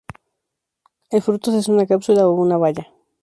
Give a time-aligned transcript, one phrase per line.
[1.11, 2.91] El frutos es una cápsula o una baya.